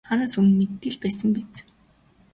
[0.09, 1.55] Хаанаас өмнө мэддэг л байсан биз.